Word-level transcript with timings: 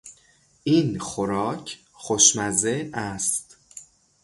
این 0.63 0.99
خوراک 0.99 1.79
خوشمزه 1.93 2.89
است. 2.93 3.57